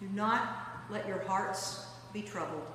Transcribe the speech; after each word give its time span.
Do 0.00 0.08
not 0.14 0.86
let 0.90 1.08
your 1.08 1.20
hearts 1.20 1.86
be 2.12 2.22
troubled. 2.22 2.66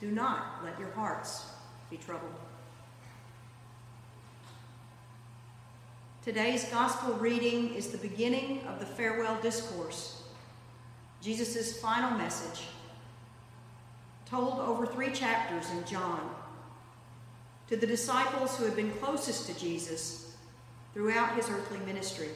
Do 0.00 0.10
not 0.10 0.64
let 0.64 0.78
your 0.78 0.90
hearts 0.90 1.46
be 1.90 1.96
troubled. 1.96 2.34
Today's 6.22 6.64
gospel 6.64 7.14
reading 7.14 7.74
is 7.74 7.88
the 7.88 7.98
beginning 7.98 8.62
of 8.66 8.80
the 8.80 8.86
farewell 8.86 9.38
discourse, 9.40 10.22
Jesus' 11.22 11.80
final 11.80 12.18
message, 12.18 12.64
told 14.28 14.58
over 14.58 14.86
three 14.86 15.12
chapters 15.12 15.70
in 15.70 15.84
John, 15.84 16.34
to 17.68 17.76
the 17.76 17.86
disciples 17.86 18.56
who 18.56 18.64
had 18.64 18.74
been 18.74 18.90
closest 18.92 19.46
to 19.46 19.58
Jesus 19.58 20.34
throughout 20.94 21.36
his 21.36 21.48
earthly 21.48 21.78
ministry. 21.86 22.30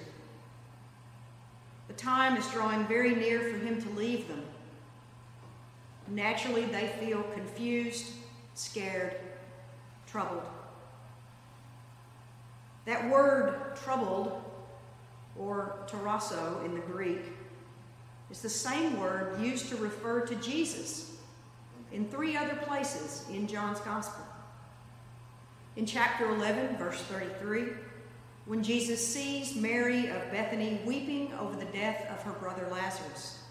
The 1.91 1.97
time 1.97 2.37
is 2.37 2.47
drawing 2.51 2.87
very 2.87 3.17
near 3.17 3.41
for 3.41 3.59
him 3.59 3.83
to 3.83 3.91
leave 3.91 4.29
them. 4.29 4.45
Naturally, 6.07 6.65
they 6.67 6.87
feel 7.01 7.25
confused, 7.35 8.13
scared, 8.55 9.17
troubled. 10.07 10.45
That 12.85 13.11
word 13.11 13.75
troubled, 13.83 14.41
or 15.37 15.81
tarasso 15.89 16.65
in 16.65 16.75
the 16.75 16.81
Greek, 16.81 17.23
is 18.31 18.41
the 18.41 18.49
same 18.49 19.01
word 19.01 19.41
used 19.41 19.69
to 19.71 19.77
refer 19.77 20.25
to 20.27 20.37
Jesus 20.37 21.17
in 21.91 22.09
three 22.09 22.37
other 22.37 22.55
places 22.55 23.25
in 23.29 23.49
John's 23.49 23.81
Gospel. 23.81 24.25
In 25.75 25.87
chapter 25.87 26.31
11, 26.31 26.77
verse 26.77 27.01
33, 27.03 27.65
when 28.47 28.63
Jesus 28.63 29.07
sees 29.07 29.55
Mary 29.55 30.09
of 30.09 30.31
Bethany 30.31 30.81
weeping 30.85 31.33
over 31.35 31.57
the 31.57 31.67
death 31.67 32.07
of 32.11 32.23
her 32.23 32.33
brother 32.33 32.69
Lazarus. 32.71 33.43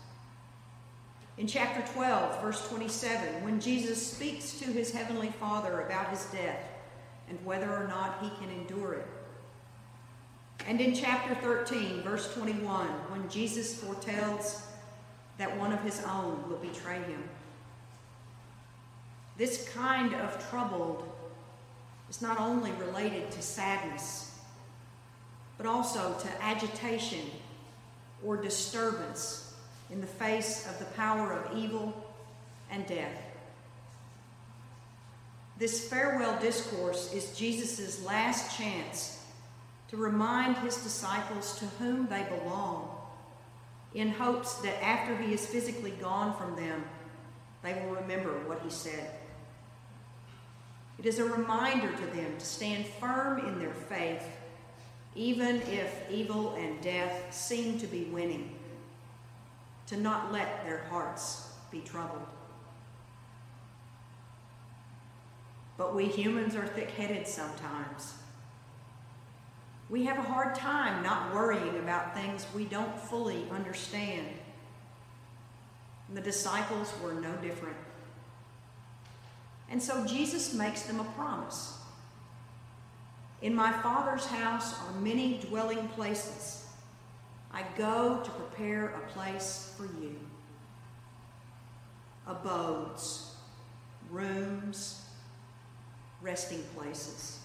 In 1.38 1.48
chapter 1.48 1.82
12, 1.94 2.42
verse 2.42 2.68
27, 2.68 3.44
when 3.44 3.62
Jesus 3.62 4.06
speaks 4.06 4.60
to 4.60 4.66
his 4.66 4.92
heavenly 4.92 5.30
Father 5.40 5.82
about 5.82 6.10
his 6.10 6.26
death 6.26 6.64
and 7.30 7.44
whether 7.46 7.72
or 7.72 7.88
not 7.88 8.22
he 8.22 8.30
can 8.44 8.54
endure 8.54 8.94
it. 8.96 9.08
And 10.68 10.82
in 10.82 10.94
chapter 10.94 11.34
13, 11.36 12.02
verse 12.02 12.34
21, 12.34 12.88
when 12.88 13.30
Jesus 13.30 13.82
foretells 13.82 14.64
that 15.38 15.58
one 15.58 15.72
of 15.72 15.82
his 15.82 16.04
own 16.04 16.48
will 16.50 16.58
betray 16.58 16.98
him. 16.98 17.24
This 19.38 19.70
kind 19.70 20.14
of 20.14 20.50
troubled 20.50 21.10
is 22.10 22.22
not 22.22 22.40
only 22.40 22.72
related 22.74 23.32
to 23.32 23.42
sadness, 23.42 24.29
but 25.60 25.68
also 25.68 26.16
to 26.20 26.42
agitation 26.42 27.30
or 28.24 28.38
disturbance 28.38 29.54
in 29.92 30.00
the 30.00 30.08
face 30.08 30.66
of 30.70 30.80
the 30.80 30.86
power 30.96 31.34
of 31.34 31.58
evil 31.58 31.94
and 32.72 32.88
death. 32.88 33.22
This 35.58 35.90
farewell 35.90 36.40
discourse 36.40 37.14
is 37.14 37.38
Jesus' 37.38 38.02
last 38.06 38.58
chance 38.58 39.22
to 39.90 39.98
remind 39.98 40.56
his 40.58 40.78
disciples 40.78 41.60
to 41.60 41.66
whom 41.66 42.08
they 42.08 42.24
belong, 42.24 42.96
in 43.94 44.12
hopes 44.12 44.54
that 44.62 44.82
after 44.82 45.18
he 45.18 45.34
is 45.34 45.46
physically 45.46 45.92
gone 45.92 46.34
from 46.38 46.56
them, 46.56 46.86
they 47.64 47.74
will 47.74 47.96
remember 47.96 48.32
what 48.48 48.62
he 48.64 48.70
said. 48.70 49.10
It 50.98 51.06
is 51.06 51.20
a 51.20 51.26
reminder 51.26 51.92
to 51.92 52.06
them 52.16 52.38
to 52.38 52.46
stand 52.46 52.86
firm 53.00 53.46
in 53.46 53.60
their 53.60 53.74
faith, 53.74 54.24
even 55.16 55.62
if 55.64 56.10
evil 56.10 56.56
and 56.56 56.80
death 56.82 57.34
seem 57.34 57.80
to 57.80 57.88
be 57.88 58.04
winning, 58.06 58.56
to 59.88 59.98
not 59.98 60.32
let 60.32 60.64
their 60.64 60.84
hearts 60.90 61.50
be 61.72 61.80
troubled. 61.82 62.26
But 65.78 65.96
we 65.96 66.06
humans 66.06 66.56
are 66.56 66.68
thick 66.68 66.92
headed 66.92 67.28
sometimes. 67.28 68.14
We 69.90 70.04
have 70.06 70.20
a 70.20 70.22
hard 70.22 70.54
time 70.54 71.02
not 71.02 71.34
worrying 71.34 71.80
about 71.80 72.14
things 72.14 72.46
we 72.54 72.66
don't 72.66 72.96
fully 73.00 73.46
understand. 73.50 74.28
The 76.14 76.22
disciples 76.22 76.94
were 77.02 77.14
no 77.14 77.36
different. 77.38 77.78
And 79.70 79.82
so 79.82 80.06
Jesus 80.06 80.54
makes 80.54 80.84
them 80.84 81.00
a 81.00 81.04
promise. 81.04 81.78
In 83.42 83.56
my 83.56 83.72
Father's 83.72 84.26
house 84.26 84.76
are 84.82 85.00
many 85.00 85.38
dwelling 85.38 85.88
places. 85.90 86.66
I 87.52 87.64
go 87.78 88.22
to 88.24 88.30
prepare 88.32 88.90
a 88.90 89.12
place 89.12 89.74
for 89.78 89.86
you. 89.86 90.20
Abodes, 92.28 93.36
rooms, 94.12 95.06
resting 96.22 96.64
places. 96.76 97.40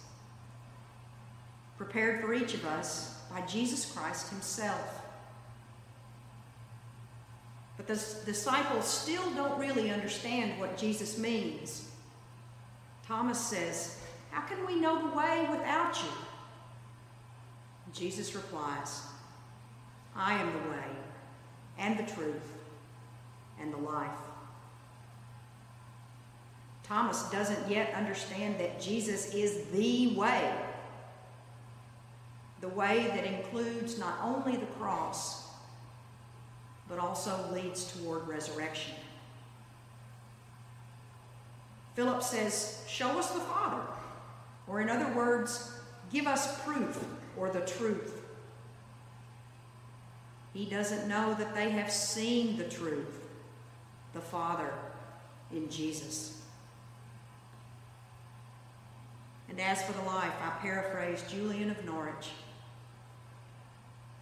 Prepared 1.76 2.20
for 2.20 2.34
each 2.34 2.54
of 2.54 2.64
us 2.64 3.20
by 3.30 3.40
Jesus 3.42 3.90
Christ 3.92 4.30
Himself. 4.30 5.00
But 7.76 7.86
the 7.86 7.94
disciples 8.24 8.86
still 8.86 9.30
don't 9.32 9.58
really 9.58 9.90
understand 9.90 10.60
what 10.60 10.76
Jesus 10.76 11.18
means. 11.18 11.88
Thomas 13.06 13.38
says, 13.38 13.98
How 14.34 14.40
can 14.40 14.66
we 14.66 14.74
know 14.74 14.98
the 15.00 15.16
way 15.16 15.46
without 15.48 15.96
you? 16.02 16.10
Jesus 17.92 18.34
replies, 18.34 19.02
I 20.16 20.34
am 20.34 20.52
the 20.52 20.70
way 20.70 20.84
and 21.78 21.96
the 21.96 22.02
truth 22.02 22.52
and 23.60 23.72
the 23.72 23.78
life. 23.78 24.10
Thomas 26.82 27.22
doesn't 27.30 27.70
yet 27.70 27.94
understand 27.94 28.58
that 28.58 28.80
Jesus 28.80 29.32
is 29.32 29.66
the 29.72 30.16
way. 30.16 30.52
The 32.60 32.68
way 32.70 33.06
that 33.14 33.24
includes 33.24 34.00
not 34.00 34.18
only 34.20 34.56
the 34.56 34.66
cross, 34.66 35.46
but 36.88 36.98
also 36.98 37.38
leads 37.52 37.92
toward 37.92 38.26
resurrection. 38.26 38.94
Philip 41.94 42.20
says, 42.20 42.82
Show 42.88 43.16
us 43.16 43.30
the 43.30 43.40
Father. 43.40 43.80
Or, 44.66 44.80
in 44.80 44.88
other 44.88 45.12
words, 45.12 45.72
give 46.12 46.26
us 46.26 46.60
proof 46.62 47.04
or 47.36 47.50
the 47.50 47.60
truth. 47.60 48.20
He 50.52 50.64
doesn't 50.66 51.08
know 51.08 51.34
that 51.34 51.54
they 51.54 51.70
have 51.70 51.90
seen 51.90 52.56
the 52.56 52.64
truth, 52.64 53.28
the 54.12 54.20
Father 54.20 54.72
in 55.52 55.68
Jesus. 55.68 56.40
And 59.48 59.60
as 59.60 59.82
for 59.82 59.92
the 59.92 60.02
life, 60.02 60.32
I 60.42 60.50
paraphrase 60.60 61.24
Julian 61.28 61.70
of 61.70 61.84
Norwich 61.84 62.30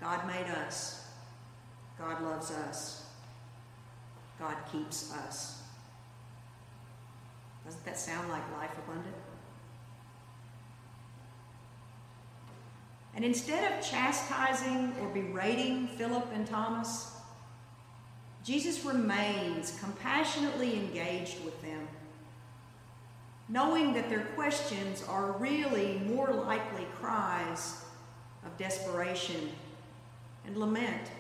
God 0.01 0.27
made 0.27 0.51
us, 0.67 1.07
God 1.97 2.21
loves 2.23 2.51
us, 2.51 3.07
God 4.39 4.57
keeps 4.73 5.13
us. 5.13 5.63
Doesn't 7.65 7.85
that 7.85 7.97
sound 7.97 8.29
like 8.29 8.43
life 8.59 8.73
abundant? 8.85 9.15
And 13.15 13.25
instead 13.25 13.71
of 13.71 13.85
chastising 13.85 14.95
or 15.01 15.09
berating 15.09 15.87
Philip 15.89 16.27
and 16.35 16.47
Thomas, 16.47 17.15
Jesus 18.43 18.85
remains 18.85 19.79
compassionately 19.79 20.77
engaged 20.77 21.45
with 21.45 21.61
them, 21.63 21.87
knowing 23.49 23.93
that 23.95 24.09
their 24.09 24.25
questions 24.35 25.05
are 25.09 25.33
really 25.33 26.01
more 26.07 26.33
likely 26.33 26.87
cries 26.95 27.85
of 28.45 28.57
desperation 28.57 29.51
and 30.47 30.57
lament. 30.57 31.11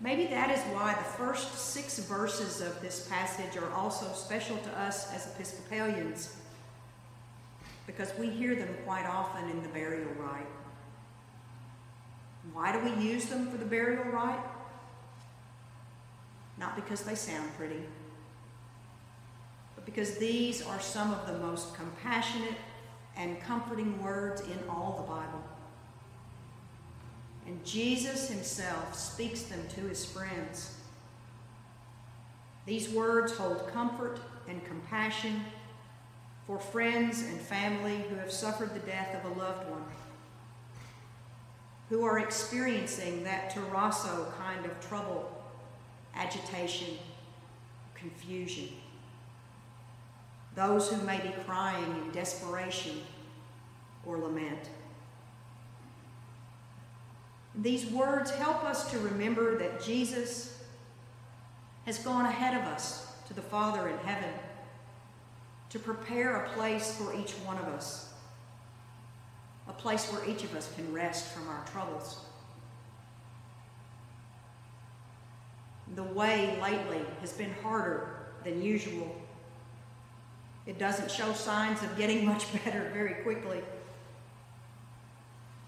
Maybe 0.00 0.26
that 0.26 0.50
is 0.50 0.60
why 0.74 0.94
the 0.94 1.04
first 1.04 1.54
six 1.54 1.98
verses 2.00 2.60
of 2.60 2.80
this 2.80 3.08
passage 3.08 3.56
are 3.56 3.72
also 3.72 4.12
special 4.12 4.56
to 4.58 4.78
us 4.78 5.12
as 5.12 5.26
Episcopalians, 5.34 6.36
because 7.86 8.12
we 8.18 8.28
hear 8.28 8.54
them 8.54 8.74
quite 8.84 9.06
often 9.06 9.48
in 9.50 9.62
the 9.62 9.68
burial 9.68 10.10
rite. 10.18 10.46
Why 12.52 12.72
do 12.72 12.80
we 12.80 13.02
use 13.02 13.26
them 13.26 13.50
for 13.50 13.56
the 13.56 13.64
burial 13.64 14.04
rite? 14.04 14.44
Not 16.58 16.74
because 16.74 17.02
they 17.02 17.14
sound 17.14 17.54
pretty, 17.56 17.82
but 19.74 19.84
because 19.84 20.16
these 20.16 20.62
are 20.62 20.80
some 20.80 21.12
of 21.12 21.26
the 21.26 21.38
most 21.38 21.74
compassionate 21.74 22.56
and 23.16 23.40
comforting 23.40 24.02
words 24.02 24.40
in 24.42 24.58
all 24.68 24.96
the 24.96 25.12
Bible. 25.12 25.44
And 27.46 27.64
Jesus 27.64 28.28
himself 28.28 28.94
speaks 28.94 29.42
them 29.42 29.60
to 29.74 29.82
his 29.82 30.04
friends. 30.04 30.74
These 32.64 32.88
words 32.88 33.32
hold 33.36 33.68
comfort 33.72 34.18
and 34.48 34.64
compassion 34.64 35.42
for 36.46 36.58
friends 36.58 37.22
and 37.22 37.40
family 37.40 38.04
who 38.08 38.16
have 38.16 38.30
suffered 38.30 38.72
the 38.72 38.80
death 38.80 39.14
of 39.14 39.24
a 39.30 39.40
loved 39.40 39.68
one. 39.68 39.84
who 41.88 42.04
are 42.04 42.18
experiencing 42.18 43.22
that 43.22 43.54
tarasso 43.54 44.26
kind 44.38 44.66
of 44.66 44.88
trouble, 44.88 45.30
agitation, 46.16 46.98
confusion. 47.94 48.68
Those 50.56 50.90
who 50.90 51.00
may 51.06 51.20
be 51.20 51.32
crying 51.46 51.84
in 52.02 52.10
desperation 52.10 53.02
or 54.04 54.18
lament. 54.18 54.68
These 57.54 57.86
words 57.86 58.32
help 58.32 58.64
us 58.64 58.90
to 58.90 58.98
remember 58.98 59.56
that 59.58 59.80
Jesus 59.80 60.60
has 61.84 62.00
gone 62.00 62.24
ahead 62.24 62.60
of 62.60 62.66
us 62.66 63.12
to 63.28 63.34
the 63.34 63.42
Father 63.42 63.88
in 63.88 63.98
heaven 63.98 64.32
to 65.70 65.78
prepare 65.78 66.44
a 66.44 66.48
place 66.50 66.94
for 66.96 67.14
each 67.14 67.32
one 67.44 67.58
of 67.58 67.64
us, 67.68 68.12
a 69.68 69.72
place 69.72 70.10
where 70.12 70.28
each 70.28 70.44
of 70.44 70.54
us 70.54 70.72
can 70.74 70.92
rest 70.92 71.26
from 71.32 71.48
our 71.48 71.64
troubles. 71.66 72.20
The 75.94 76.02
way 76.02 76.58
lately 76.60 77.00
has 77.20 77.32
been 77.32 77.52
harder 77.62 78.26
than 78.44 78.62
usual. 78.62 79.14
It 80.66 80.78
doesn't 80.78 81.10
show 81.10 81.32
signs 81.32 81.82
of 81.82 81.96
getting 81.96 82.24
much 82.32 82.52
better 82.64 82.90
very 82.92 83.22
quickly. 83.22 83.62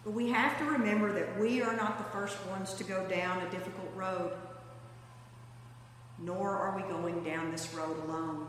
But 0.05 0.13
we 0.13 0.31
have 0.31 0.59
to 0.59 0.65
remember 0.65 1.13
that 1.13 1.39
we 1.39 1.61
are 1.61 1.77
not 1.77 1.99
the 1.99 2.05
first 2.05 2.37
ones 2.47 2.73
to 2.75 2.85
go 2.85 3.07
down 3.09 3.43
a 3.43 3.51
difficult 3.51 3.91
road, 3.95 4.33
nor 6.19 6.57
are 6.57 6.75
we 6.77 6.83
going 6.83 7.23
down 7.23 7.51
this 7.51 7.75
road 7.75 7.97
alone. 8.05 8.47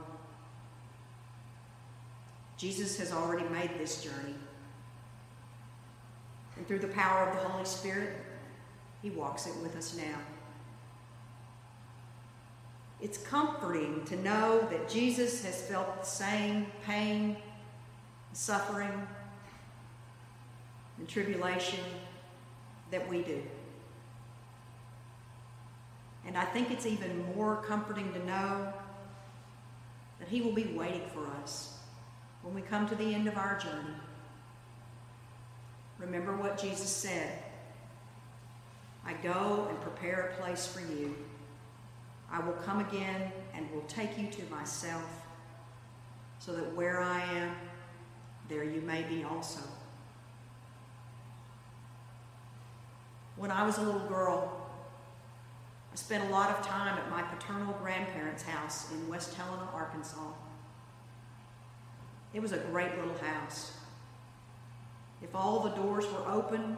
Jesus 2.60 2.98
has 2.98 3.14
already 3.14 3.48
made 3.48 3.72
this 3.80 4.04
journey. 4.04 4.36
And 6.58 6.68
through 6.68 6.80
the 6.80 6.90
power 6.90 7.30
of 7.30 7.42
the 7.42 7.48
Holy 7.48 7.64
Spirit, 7.64 8.18
he 9.02 9.10
walks 9.12 9.48
it 9.48 9.56
with 9.64 9.78
us 9.78 9.96
now. 9.96 10.20
It's 13.00 13.18
comforting 13.18 14.04
to 14.08 14.18
know 14.18 14.68
that 14.70 14.90
Jesus 14.90 15.42
has 15.46 15.62
felt 15.62 16.02
the 16.02 16.06
same 16.06 16.68
pain, 16.86 17.38
suffering, 18.34 19.08
and 20.98 21.08
tribulation 21.08 21.80
that 22.92 23.08
we 23.08 23.22
do. 23.22 23.42
And 26.28 26.36
I 26.36 26.44
think 26.44 26.72
it's 26.72 26.86
even 26.86 27.26
more 27.34 27.64
comforting 27.66 28.12
to 28.12 28.26
know 28.26 28.74
that 30.20 30.28
He 30.28 30.42
will 30.42 30.52
be 30.52 30.66
waiting 30.66 31.08
for 31.14 31.26
us 31.42 31.79
when 32.42 32.54
we 32.54 32.62
come 32.62 32.88
to 32.88 32.96
the 32.96 33.14
end 33.14 33.28
of 33.28 33.38
our 33.38 33.58
journey. 33.60 33.96
Remember 35.98 36.36
what 36.36 36.58
Jesus 36.58 36.90
said 36.90 37.44
I 39.06 39.14
go 39.14 39.68
and 39.70 39.82
prepare 39.82 40.34
a 40.34 40.42
place 40.42 40.68
for 40.68 40.82
you. 40.82 41.16
I 42.32 42.40
will 42.40 42.54
come 42.54 42.80
again 42.80 43.32
and 43.56 43.70
will 43.72 43.82
take 43.88 44.18
you 44.20 44.28
to 44.28 44.44
myself, 44.52 45.10
so 46.38 46.54
that 46.54 46.76
where 46.76 47.02
I 47.02 47.22
am, 47.22 47.56
there 48.48 48.64
you 48.64 48.82
may 48.82 49.04
be 49.04 49.24
also. 49.24 49.62
When 53.36 53.52
I 53.52 53.66
was 53.66 53.78
a 53.78 53.82
little 53.82 54.08
girl, 54.08 54.70
I 55.92 55.96
spent 55.96 56.30
a 56.30 56.32
lot 56.32 56.52
of 56.52 56.66
time 56.66 56.98
at 56.98 57.10
my 57.10 57.24
paternal 57.24 57.74
grandparents' 57.82 58.44
house 58.44 58.92
in 58.92 59.08
West 59.08 59.34
Helena, 59.34 59.70
Arkansas. 59.74 60.34
It 62.34 62.42
was 62.42 62.52
a 62.52 62.58
great 62.58 62.96
little 62.98 63.18
house. 63.18 63.74
If 65.22 65.36
all 65.36 65.62
the 65.62 65.72
doors 65.72 66.06
were 66.06 66.32
open, 66.32 66.78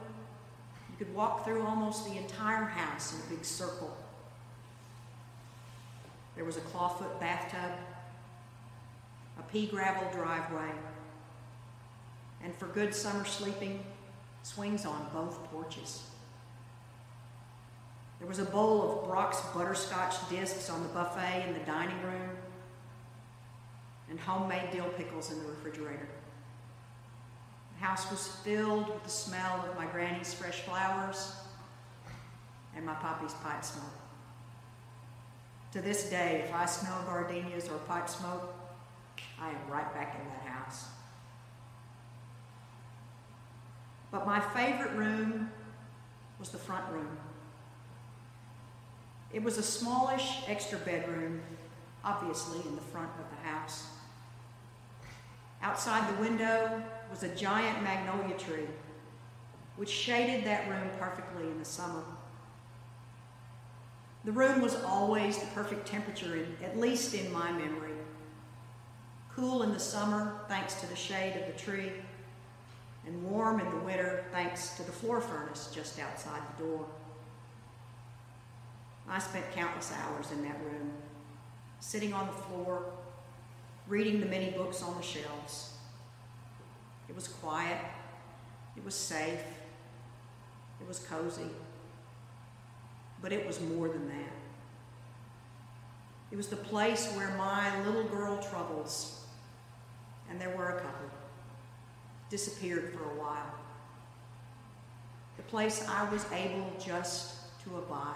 you 0.90 0.98
could 0.98 1.14
walk 1.14 1.46
through 1.46 1.64
almost 1.64 2.06
the 2.06 2.18
entire 2.18 2.66
house 2.66 3.14
in 3.14 3.20
a 3.20 3.36
big 3.36 3.46
circle. 3.46 3.96
There 6.36 6.46
was 6.46 6.58
a 6.58 6.62
clawfoot 6.62 7.20
bathtub, 7.20 7.78
a 9.38 9.44
pea 9.44 9.68
gravel 9.68 10.10
driveway, 10.12 10.72
and 12.44 12.56
for 12.56 12.68
good 12.68 12.96
summer 12.96 13.26
sleeping, 13.26 13.84
swings 14.44 14.86
on 14.86 15.08
both 15.14 15.44
porches. 15.52 16.04
There 18.20 18.28
was 18.28 18.40
a 18.40 18.46
bowl 18.46 19.04
of 19.04 19.10
Brach's 19.10 19.42
butterscotch 19.54 20.30
discs 20.30 20.70
on 20.70 20.84
the 20.84 20.90
buffet 20.90 21.46
in 21.48 21.54
the 21.54 21.66
dining 21.66 22.02
room, 22.04 22.30
and 24.12 24.20
homemade 24.20 24.70
dill 24.72 24.90
pickles 24.98 25.32
in 25.32 25.40
the 25.40 25.46
refrigerator. 25.46 26.08
The 27.74 27.86
house 27.86 28.12
was 28.12 28.28
filled 28.44 28.90
with 28.90 29.04
the 29.04 29.10
smell 29.10 29.66
of 29.68 29.76
my 29.78 29.86
granny's 29.86 30.34
fresh 30.34 30.60
flowers 30.60 31.34
and 32.76 32.86
my 32.86 32.94
poppy's 32.94 33.34
pipe 33.36 33.64
smoke. 33.64 33.86
To 35.72 35.82
this 35.82 36.10
day, 36.10 36.44
if 36.46 36.54
I 36.54 36.66
smell 36.66 37.02
gardenias 37.08 37.70
or 37.70 37.78
pipe 37.80 38.10
smoke, 38.10 38.54
I 39.40 39.50
am 39.50 39.56
right 39.70 39.92
back 39.94 40.20
in 40.20 40.28
that 40.28 40.54
house. 40.54 40.86
But 44.12 44.26
my 44.28 44.42
favorite 44.42 44.92
room 44.92 45.50
was 46.38 46.50
the 46.50 46.58
front 46.58 46.92
room. 46.92 47.18
It 49.32 49.42
was 49.42 49.58
a 49.58 49.64
smallish 49.64 50.40
extra 50.48 50.78
bedroom, 50.80 51.42
obviously 52.04 52.60
in 52.68 52.76
the 52.76 52.82
front 52.82 53.12
of 53.18 53.30
the 53.30 53.48
house. 53.48 53.86
Outside 55.62 56.16
the 56.16 56.22
window 56.22 56.84
was 57.10 57.24
a 57.24 57.36
giant 57.36 57.84
magnolia 57.84 58.38
tree, 58.38 58.68
which 59.76 59.90
shaded 59.90 60.44
that 60.46 60.68
room 60.70 60.90
perfectly 61.00 61.44
in 61.44 61.60
the 61.60 61.66
summer. 61.66 62.04
The 64.24 64.32
room 64.32 64.62
was 64.62 64.76
always 64.84 65.38
the 65.38 65.48
perfect 65.48 65.88
temperature, 65.88 66.36
in, 66.36 66.56
at 66.64 66.78
least 66.78 67.14
in 67.14 67.32
my 67.32 67.52
memory. 67.52 67.94
Cool 69.36 69.64
in 69.64 69.72
the 69.72 69.80
summer, 69.80 70.42
thanks 70.48 70.76
to 70.82 70.88
the 70.88 70.96
shade 70.96 71.36
of 71.38 71.48
the 71.48 71.60
tree, 71.60 71.92
and 73.06 73.24
warm 73.24 73.60
in 73.60 73.70
the 73.70 73.78
winter, 73.78 74.26
thanks 74.32 74.76
to 74.78 74.84
the 74.84 74.92
floor 74.92 75.22
furnace 75.22 75.72
just 75.74 76.00
outside 76.00 76.42
the 76.58 76.64
door. 76.64 76.86
I 79.08 79.20
spent 79.20 79.52
countless 79.54 79.92
hours 79.92 80.32
in 80.32 80.44
that 80.44 80.60
room, 80.64 80.92
sitting 81.80 82.14
on 82.14 82.28
the 82.28 82.34
floor, 82.34 82.86
reading 83.88 84.20
the 84.20 84.26
many 84.26 84.52
books 84.52 84.82
on 84.82 84.96
the 84.96 85.04
shelves. 85.04 85.74
It 87.10 87.16
was 87.16 87.28
quiet, 87.28 87.78
it 88.78 88.86
was 88.86 88.96
safe, 88.96 89.42
it 90.80 90.88
was 90.88 91.00
cozy, 91.00 91.50
but 93.22 93.34
it 93.34 93.46
was 93.46 93.60
more 93.60 93.90
than 93.90 94.08
that. 94.08 94.34
It 96.32 96.38
was 96.38 96.48
the 96.48 96.56
place 96.56 97.12
where 97.14 97.36
my 97.38 97.84
little 97.86 98.06
girl 98.06 98.38
troubles, 98.38 99.26
and 100.30 100.40
there 100.40 100.56
were 100.56 100.70
a 100.70 100.80
couple, 100.80 101.10
disappeared 102.30 102.94
for 102.94 103.04
a 103.04 103.22
while. 103.22 103.56
The 105.36 105.44
place 105.44 105.86
I 105.90 106.10
was 106.10 106.26
able 106.32 106.72
just 106.80 107.36
to 107.66 107.78
abide. 107.78 108.16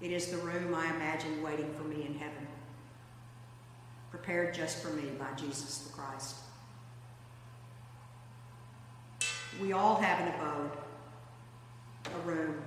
It 0.00 0.12
is 0.12 0.28
the 0.28 0.38
room 0.38 0.74
I 0.74 0.94
imagine 0.94 1.42
waiting 1.42 1.74
for 1.74 1.82
me 1.82 2.06
in 2.06 2.14
heaven 2.14 2.46
prepared 4.10 4.54
just 4.54 4.82
for 4.82 4.90
me 4.90 5.10
by 5.18 5.32
Jesus 5.36 5.78
the 5.78 5.92
Christ. 5.92 6.36
We 9.60 9.72
all 9.72 9.96
have 9.96 10.20
an 10.20 10.34
abode, 10.34 10.70
a 12.14 12.28
room, 12.28 12.62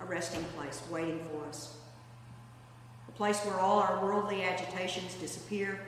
a 0.00 0.04
resting 0.04 0.44
place 0.56 0.82
waiting 0.90 1.20
for 1.30 1.48
us, 1.48 1.76
a 3.08 3.12
place 3.12 3.40
where 3.40 3.58
all 3.58 3.78
our 3.78 4.04
worldly 4.04 4.42
agitations 4.44 5.14
disappear, 5.14 5.80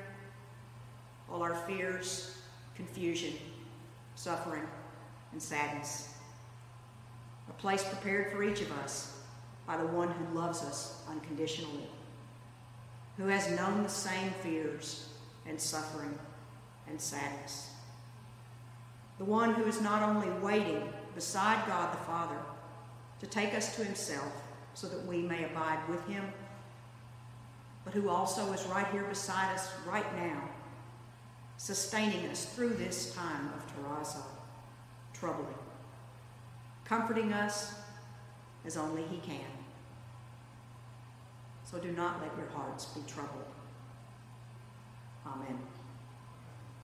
all 1.31 1.43
our 1.43 1.55
fears, 1.67 2.39
confusion, 2.75 3.35
suffering, 4.15 4.67
and 5.33 5.43
sadness. 5.43 6.15
A 7.49 7.53
place 7.53 7.85
prepared 7.85 8.33
for 8.33 8.43
each 8.43 8.63
of 8.63 8.73
us 8.79 9.19
by 9.67 9.77
the 9.77 9.87
one 9.87 10.09
who 10.11 10.39
loves 10.39 10.63
us 10.63 11.03
unconditionally 11.09 11.89
who 13.17 13.27
has 13.29 13.51
known 13.51 13.83
the 13.83 13.89
same 13.89 14.31
fears 14.43 15.09
and 15.47 15.61
suffering 15.61 16.19
and 16.89 17.01
sadness. 17.01 17.71
The 19.19 19.25
one 19.25 19.55
who 19.55 19.65
is 19.65 19.81
not 19.81 20.03
only 20.03 20.29
waiting 20.41 20.93
beside 21.15 21.67
God 21.67 21.93
the 21.93 22.05
Father 22.05 22.39
to 23.21 23.27
take 23.27 23.55
us 23.55 23.77
to 23.77 23.85
himself 23.85 24.33
so 24.75 24.89
that 24.89 25.07
we 25.07 25.19
may 25.23 25.45
abide 25.45 25.89
with 25.89 26.05
him, 26.09 26.25
but 27.85 27.95
who 27.95 28.09
also 28.09 28.53
is 28.53 28.65
right 28.67 28.87
here 28.89 29.05
beside 29.05 29.55
us 29.55 29.71
right 29.87 30.17
now, 30.17 30.49
sustaining 31.57 32.29
us 32.31 32.47
through 32.47 32.71
this 32.71 33.15
time 33.15 33.53
of 33.55 33.77
tarasso, 33.77 34.23
troubling, 35.13 35.55
comforting 36.85 37.33
us 37.33 37.75
as 38.65 38.77
only 38.77 39.03
he 39.03 39.19
can. 39.19 39.64
So 41.75 41.81
do 41.81 41.91
not 41.91 42.23
let 42.23 42.31
your 42.37 42.47
hearts 42.51 42.85
be 42.85 43.01
troubled. 43.13 43.43
Amen. 45.27 45.59